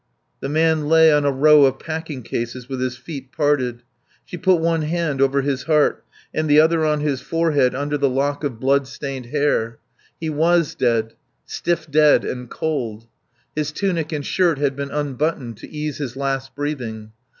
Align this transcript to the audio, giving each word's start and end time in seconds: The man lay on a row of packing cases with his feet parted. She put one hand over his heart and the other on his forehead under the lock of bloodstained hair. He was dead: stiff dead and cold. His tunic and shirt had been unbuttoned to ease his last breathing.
The 0.39 0.49
man 0.49 0.87
lay 0.87 1.13
on 1.13 1.25
a 1.25 1.31
row 1.31 1.65
of 1.65 1.77
packing 1.77 2.23
cases 2.23 2.67
with 2.67 2.81
his 2.81 2.97
feet 2.97 3.31
parted. 3.31 3.83
She 4.25 4.35
put 4.35 4.59
one 4.59 4.81
hand 4.81 5.21
over 5.21 5.43
his 5.43 5.65
heart 5.65 6.03
and 6.33 6.49
the 6.49 6.59
other 6.59 6.83
on 6.83 7.01
his 7.01 7.21
forehead 7.21 7.75
under 7.75 7.99
the 7.99 8.09
lock 8.09 8.43
of 8.43 8.59
bloodstained 8.59 9.27
hair. 9.27 9.77
He 10.19 10.27
was 10.31 10.73
dead: 10.73 11.13
stiff 11.45 11.85
dead 11.87 12.25
and 12.25 12.49
cold. 12.49 13.05
His 13.55 13.71
tunic 13.71 14.11
and 14.11 14.25
shirt 14.25 14.57
had 14.57 14.75
been 14.75 14.89
unbuttoned 14.89 15.57
to 15.57 15.69
ease 15.69 15.99
his 15.99 16.15
last 16.15 16.55
breathing. 16.55 17.11